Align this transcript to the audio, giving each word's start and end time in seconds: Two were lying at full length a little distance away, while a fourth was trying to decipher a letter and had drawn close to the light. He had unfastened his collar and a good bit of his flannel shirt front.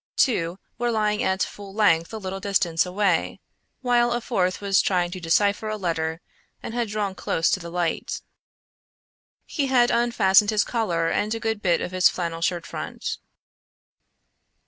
Two 0.17 0.57
were 0.79 0.89
lying 0.89 1.21
at 1.21 1.43
full 1.43 1.75
length 1.75 2.11
a 2.11 2.17
little 2.17 2.39
distance 2.39 2.87
away, 2.87 3.39
while 3.81 4.13
a 4.13 4.19
fourth 4.19 4.59
was 4.59 4.81
trying 4.81 5.11
to 5.11 5.19
decipher 5.19 5.69
a 5.69 5.77
letter 5.77 6.21
and 6.63 6.73
had 6.73 6.87
drawn 6.87 7.13
close 7.13 7.51
to 7.51 7.59
the 7.59 7.69
light. 7.69 8.23
He 9.45 9.67
had 9.67 9.91
unfastened 9.91 10.49
his 10.49 10.63
collar 10.63 11.09
and 11.11 11.35
a 11.35 11.39
good 11.39 11.61
bit 11.61 11.81
of 11.81 11.91
his 11.91 12.09
flannel 12.09 12.41
shirt 12.41 12.65
front. 12.65 13.19